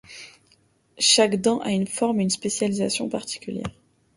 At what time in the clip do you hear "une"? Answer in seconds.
1.69-1.85, 2.23-2.31